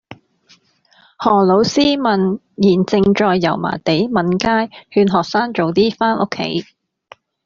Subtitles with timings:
[1.19, 6.65] 何老師問現正在油麻地閩街勸學生早啲返屋企